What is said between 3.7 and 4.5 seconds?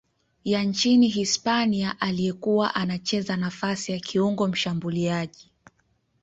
ya kiungo